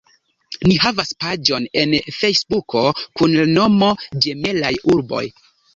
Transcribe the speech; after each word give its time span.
Ni 0.67 0.71
havas 0.85 1.11
paĝon 1.25 1.67
en 1.83 1.93
Fejsbuko 2.17 2.85
kun 3.05 3.39
la 3.43 3.49
nomo 3.55 3.95
Ĝemelaj 4.27 4.79
Urboj. 4.97 5.27